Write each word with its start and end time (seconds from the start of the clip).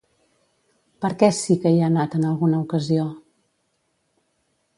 Per 1.03 1.11
què 1.23 1.29
sí 1.41 1.57
que 1.65 1.73
hi 1.75 1.77
ha 1.83 1.91
anat 1.91 2.17
en 2.21 2.25
alguna 2.31 2.63
ocasió? 2.65 3.05